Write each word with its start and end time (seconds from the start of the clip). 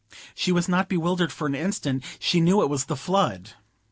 She 0.33 0.51
was 0.51 0.67
not 0.67 0.89
bewildered 0.89 1.31
for 1.31 1.45
an 1.45 1.53
instant; 1.53 2.03
she 2.17 2.41
knew 2.41 2.63
it 2.63 2.69
was 2.71 2.85
the 2.85 2.95
flood! 2.97 3.51